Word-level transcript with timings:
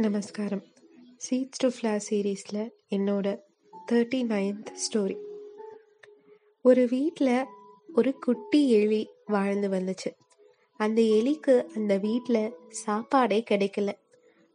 நமஸ்காரம். 0.00 0.62
Seeds 1.30 1.58
to 1.58 1.68
flower 1.68 2.00
சீரீஸில் 2.10 2.70
என்னோட 2.90 3.38
தேர்ட்டி 3.92 4.22
நைன்த் 4.24 4.72
ஸ்டோரி 4.84 5.16
ஒரு 6.62 6.86
வீட்டில் 6.86 7.44
ஒரு 7.94 8.18
குட்டி 8.18 8.70
எலி 8.70 9.08
வாழ்ந்து 9.26 9.68
வந்துச்சு. 9.68 10.10
அந்த 10.76 11.02
எலிக்கு 11.02 11.64
அந்த 11.74 11.98
வீட்டில் 11.98 12.54
சாப்பாடே 12.68 13.44
கிடைக்கல. 13.50 13.92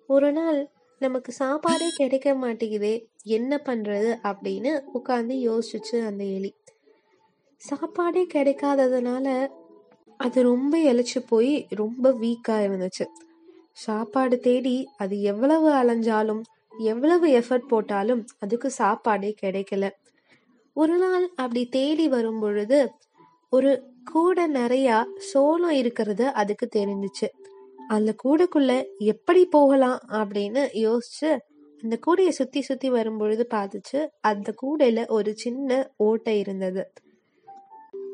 ஒரு 0.07 0.31
நாள் 0.31 0.69
நமக்கு 0.99 1.31
சாப்பாடே 1.31 1.89
கிடைக்க 1.95 2.33
மாட்டேங்குதே 2.33 3.05
என்ன 3.23 3.61
பண்ணுறது 3.65 4.17
அப்படின்னு 4.23 4.81
உட்காந்து 4.93 5.35
யோசிச்சு 5.47 6.05
அந்த 6.05 6.23
எலி. 6.23 6.53
சாப்பாடே 7.57 8.27
கிடைக்காததுனால 8.33 9.47
அது 10.17 10.43
ரொம்ப 10.43 10.77
இழைச்சி 10.77 11.19
போய் 11.27 11.67
ரொம்ப 11.69 12.11
வீக்காக 12.11 12.67
இருந்துச்சு. 12.67 13.05
சாப்பாடு 13.75 14.39
தேடி 14.39 14.89
அது 14.97 15.21
எவ்வளவு 15.21 15.69
அலைஞ்சாலும் 15.71 16.41
எவ்வளவு 16.77 17.27
எஃபர்ட் 17.27 17.67
போட்டாலும் 17.67 18.25
அதுக்கு 18.39 18.69
சாப்பாடே 18.69 19.35
கிடைக்கல. 19.41 19.89
ஒரு 20.73 20.97
நாள் 20.97 21.25
அப்படி 21.35 21.65
தேடி 21.65 22.07
வரும் 22.07 22.39
பொழுது 22.39 22.91
ஒரு 23.49 23.71
கூடை 24.03 24.45
நிறையா 24.51 24.97
சோளம் 25.17 25.75
இருக்கிறது 25.81 26.27
அதுக்கு 26.27 26.67
தெரிஞ்சிச்சு. 26.75 27.27
அந்த 27.87 28.15
கூடைக்குள்ள 28.23 28.83
எப்படி 28.97 29.45
போகலாம் 29.45 29.99
அப்படின்னு 30.09 30.61
யோசிச்சு 30.85 31.29
அந்த 31.83 31.95
கூடையை 32.07 32.29
சுத்தி 32.29 32.61
சுத்தி 32.61 32.89
வரும் 32.89 33.17
பொழுது 33.17 33.47
பார்த்துச்சு 33.53 34.07
அந்த 34.21 34.53
கூடையில 34.61 35.07
ஒரு 35.07 35.31
சின்ன 35.35 35.91
ஓட்டை 35.97 36.39
இருந்தது. 36.39 36.83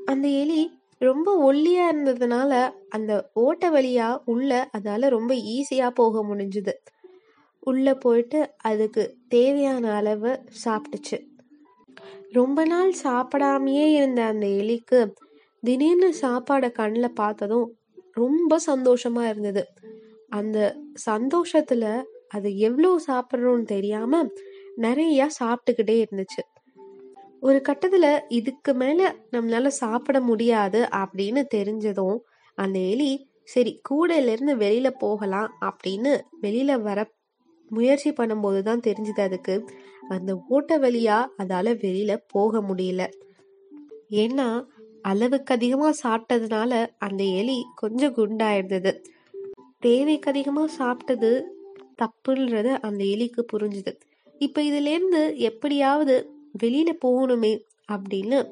அந்த 0.06 0.28
எலி 0.28 0.62
ரொம்ப 1.02 1.54
ஒல்லியா 1.54 1.86
இருந்ததுனால 1.92 2.74
அந்த 2.90 3.30
ஓட்ட 3.34 3.70
வழியா 3.70 4.22
உள்ள 4.26 4.70
அதால 4.78 5.10
ரொம்ப 5.10 5.34
ஈஸியா 5.34 5.90
போக 5.90 6.24
முடிஞ்சுது. 6.24 6.74
உள்ள 7.60 7.96
போயிட்டு 7.96 8.40
அதுக்கு 8.62 9.04
தேவையான 9.28 9.94
அளவு 9.96 10.32
சாப்பிட்டுச்சு. 10.66 11.18
ரொம்ப 12.32 12.66
நாள் 12.66 12.94
சாப்பிடாமையே 13.04 13.88
இருந்த 13.94 14.24
அந்த 14.24 14.48
எலிக்கு 14.48 15.00
திடீர்னு 15.64 16.14
சாப்பாடை 16.22 16.72
கண்ணில் 16.72 17.14
பார்த்ததும் 17.14 17.68
ரொம்ப 18.12 18.60
சந்தோஷமா 18.68 19.24
இருந்தது. 19.30 19.66
அந்த 20.30 20.58
சந்தோஷத்துல 21.10 21.86
அது 22.28 22.58
எவ்வளோ 22.58 23.00
சாப்பிட்றோன்னு 23.08 23.64
தெரியாம 23.64 24.24
நிறைய 24.76 25.30
சாப்பிட்டுக்கிட்டே 25.40 25.98
இருந்துச்சு. 26.06 26.42
ஒரு 27.42 27.62
கட்டத்துல 27.70 28.20
இதுக்கு 28.28 28.74
மேல 28.74 29.16
நம்மளால 29.32 29.68
சாப்பிட 29.68 30.22
முடியாது 30.22 30.90
அப்படின்னு 30.92 31.42
தெரிஞ்சதும் 31.54 32.20
அந்த 32.58 32.80
எலி 32.80 33.12
சரி 33.44 33.82
கூடையில 33.90 34.32
இருந்து 34.32 34.56
வெளியில 34.56 34.90
போகலாம் 34.90 35.50
அப்படின்னு 35.62 36.12
வெளியில 36.42 36.82
வர 36.82 37.00
முயற்சி 37.72 38.12
பண்ணும்போது 38.12 38.62
தான் 38.62 38.80
தெரிஞ்சது 38.80 39.22
அதுக்கு. 39.22 39.56
அந்த 40.10 40.40
ஓட்ட 40.48 40.80
வழியா 40.80 41.26
அதால 41.38 41.74
வெளியில 41.76 42.18
போக 42.28 42.62
முடியல. 42.62 43.02
ஏன்னா 44.10 44.48
அளவுக்கு 45.02 45.54
அதிகமா 45.54 45.90
சாப்பிட்டதுனால 46.04 46.72
அந்த 46.98 47.24
எலி 47.24 47.66
கொஞ்சம் 47.76 48.16
குண்டாயிருந்தது. 48.16 48.92
தேவைக்கு 49.80 50.30
அதிகமா 50.30 50.66
சாப்பிட்டது 50.78 51.32
தப்புன்றது 52.02 52.80
அந்த 52.82 53.04
எலிக்கு 53.04 53.44
புரிஞ்சுது. 53.54 53.94
இப்ப 54.42 54.62
இதுல 54.62 54.88
இருந்து 54.88 55.38
எப்படியாவது 55.38 56.16
வெளியில 56.60 56.90
போகணுமே 57.06 57.60
அப்படின்னு 57.92 58.52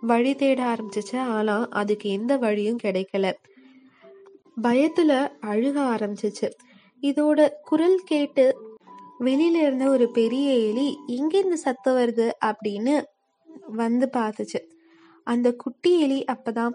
வழி 0.00 0.34
தேட 0.34 0.62
ஆரம்பிச்சிச்சு 0.62 1.18
ஆனா 1.18 1.68
அதுக்கு 1.68 2.10
எந்த 2.10 2.36
வழியும் 2.36 2.78
கிடைக்கல. 2.82 3.32
பயத்துல 4.62 5.28
அழுக 5.42 5.80
ஆரம்பிச்சிச்சு. 5.80 6.50
இதோட 7.02 7.48
குரல் 7.62 8.00
கேட்டு 8.04 8.76
வெளியில 9.20 9.54
இருந்த 9.54 9.88
ஒரு 9.88 10.10
பெரிய 10.10 10.52
எலி 10.52 10.98
எங்கிருந்து 11.06 11.58
சத்தம் 11.58 11.96
வருது 11.96 12.30
அப்படின்னு 12.44 13.02
வந்து 13.66 14.10
பார்த்துச்சு. 14.12 14.70
அந்த 15.24 15.52
குட்டி 15.52 16.00
எலி 16.00 16.24
அப்பதான் 16.32 16.72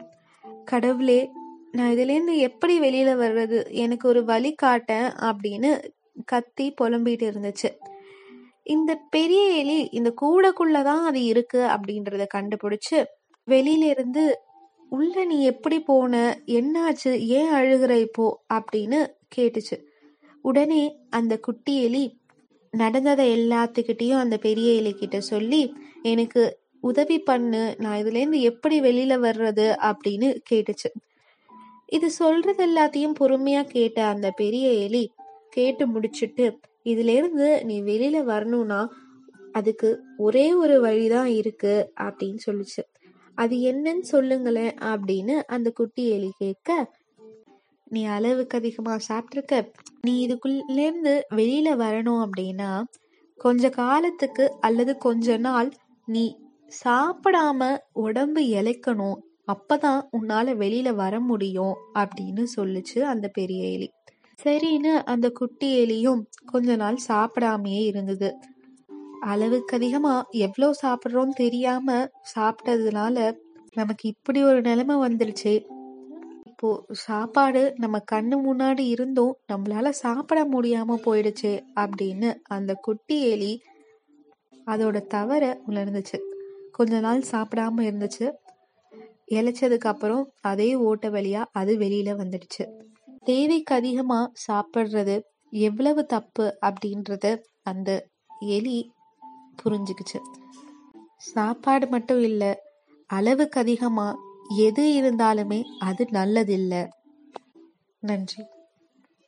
கடவுளே 0.65 1.29
நான் 1.71 1.93
இதுலேருந்து 1.93 2.37
எப்படி 2.37 2.79
வெளியில 2.79 3.07
வர்றது? 3.07 3.71
எனக்கு 3.71 4.07
ஒரு 4.07 4.25
வழி 4.25 4.55
காட்டேன் 4.63 5.13
அப்படின்னு 5.19 5.83
கத்தி 6.25 6.73
புலம்பிட்டு 6.81 7.29
இருந்துச்சு. 7.29 7.92
இந்த 8.63 8.99
பெரிய 9.09 9.49
எலி 9.49 9.87
இந்த 9.91 10.13
கூடைக்குள்ளதான் 10.21 11.03
அது 11.03 11.23
இருக்கு 11.23 11.59
அப்படின்றத 11.59 12.25
கண்டுபிடிச்சு 12.33 13.03
வெளியில 13.47 13.83
இருந்து 13.83 14.39
உள்ள 14.89 15.25
நீ 15.25 15.43
எப்படி 15.43 15.79
போன? 15.79 16.39
என்னாச்சு? 16.45 17.19
ஏன் 17.19 17.53
அழுகிற 17.53 17.89
இப்போ? 17.89 18.43
அப்படின்னு 18.53 19.07
கேட்டுச்சு. 19.35 19.85
உடனே 20.41 20.99
அந்த 21.09 21.37
குட்டி 21.37 21.83
எலி 21.83 22.17
நடந்ததை 22.71 23.39
எல்லாத்துக்கிட்டையும் 23.39 24.17
அந்த 24.17 24.37
பெரிய 24.37 24.73
எலி 24.73 24.93
கிட்ட 24.93 25.21
சொல்லி 25.21 25.73
எனக்கு 26.01 26.59
உதவி 26.81 27.19
பண்ணு. 27.19 27.75
நான் 27.77 28.03
இதுல 28.03 28.15
இருந்து 28.15 28.41
எப்படி 28.41 28.81
வெளியில 28.81 29.13
வர்றது? 29.13 29.75
அப்படின்னு 29.81 30.39
கேட்டுச்சு. 30.51 30.89
இது 31.85 32.11
சொல்றது 32.11 32.75
எல்லாத்தையும் 32.75 33.13
பொறுமையா 33.19 33.63
கேட்ட 33.63 34.05
அந்த 34.05 34.31
பெரிய 34.31 34.71
எலி 34.71 35.11
கேட்டு 35.49 35.87
முடிச்சிட்டு 35.87 36.59
இதிலிருந்து 36.83 37.65
நீ 37.65 37.81
வெளியில 37.81 38.23
வரணும்னா 38.23 38.89
அதுக்கு 39.51 40.03
ஒரே 40.17 40.53
ஒரு 40.53 40.81
வழிதான் 40.81 41.27
இருக்கு 41.27 41.91
அப்படின்னு 42.01 42.37
சொல்லுச்சு. 42.51 42.83
அது 43.35 43.55
என்னன்னு 43.57 43.99
சொல்லுங்களேன் 43.99 44.73
அப்படின்னு 44.73 45.41
அந்த 45.47 45.71
குட்டி 45.71 46.09
எலி 46.09 46.31
கேட்க 46.37 46.91
நீ 47.83 48.05
அளவுக்கு 48.05 48.57
அதிகமா 48.57 48.97
சாப்பிட்ருக்க 49.09 49.71
நீ 50.01 50.27
இதுக்குள்ளேருந்து 50.27 51.19
வெளியில 51.35 51.69
வரணும் 51.75 52.29
அப்படின்னா 52.29 52.83
கொஞ்ச 53.37 53.69
காலத்துக்கு 53.69 54.53
அல்லது 54.59 54.97
கொஞ்ச 54.97 55.37
நாள் 55.37 55.71
நீ 56.05 56.37
சாப்பிடாம 56.85 57.77
உடம்பு 57.93 58.41
இழைக்கணும். 58.41 59.15
அப்பதான் 59.51 60.07
உன்னால 60.17 60.55
வெளியில 60.55 60.95
வர 60.95 61.19
முடியும் 61.19 61.75
அப்படின்னு 61.93 62.43
சொல்லுச்சு 62.55 62.99
அந்த 62.99 63.27
பெரிய 63.27 63.69
எலி. 63.69 63.91
சரின்னு 64.39 64.93
அந்த 65.03 65.29
குட்டி 65.29 65.85
எலியும் 65.85 66.21
கொஞ்ச 66.45 66.75
நாள் 66.75 66.97
சாப்பிடாமையே 67.07 67.83
இருந்தது. 67.83 68.29
அளவுக்கு 69.21 69.75
அதிகமா 69.75 70.25
எவ்வளோ 70.29 70.73
சாப்பிட்றோம்னு 70.81 71.35
தெரியாம 71.35 72.09
சாப்பிட்டதுனால 72.35 73.35
நமக்கு 73.73 74.09
இப்படி 74.09 74.43
ஒரு 74.43 74.61
நிலைமை 74.61 74.95
வந்துருச்சு. 74.95 75.53
இப்போ 76.45 76.85
சாப்பாடு 76.91 77.73
நம்ம 77.77 78.03
கண்ணு 78.11 78.35
முன்னாடி 78.45 78.79
இருந்தும் 78.79 79.37
நம்மளால 79.53 79.89
சாப்பிட 79.89 80.45
முடியாம 80.45 80.97
போயிடுச்சு 81.05 81.61
அப்படின்னு 81.75 82.35
அந்த 82.43 82.73
குட்டி 82.73 83.21
எலி 83.27 83.53
அதோட 84.67 85.07
தவற 85.07 85.61
உணர்ந்துச்சு. 85.67 86.19
கொஞ்ச 86.71 86.99
நாள் 86.99 87.23
சாப்பிடாம 87.31 87.81
இருந்துச்சு. 87.81 88.27
இழைச்சதுக்கு 89.31 89.87
அப்புறம் 89.87 90.33
அதே 90.41 90.75
ஓட்ட 90.75 91.09
வழியா 91.09 91.43
அது 91.51 91.77
வெளியில 91.77 92.11
வந்துடுச்சு. 92.15 92.65
தேவைக்கு 93.23 93.75
அதிகமா 93.75 94.31
சாப்பிட்றது 94.47 95.21
எவ்வளவு 95.49 96.05
தப்பு 96.05 96.57
அப்படின்றத 96.61 97.41
அந்த 97.63 98.07
எலி 98.39 98.91
புரிஞ்சுக்குச்சு. 99.63 100.19
சாப்பாடு 101.17 101.87
மட்டும் 101.87 102.23
இல்லை 102.23 102.55
அளவுக்கு 103.07 103.59
அதிகமா 103.59 104.15
எது 104.57 104.83
இருந்தாலுமே 105.01 105.63
அது 105.79 106.07
நல்லதில்லை. 106.11 106.89
நன்றி. 107.99 108.43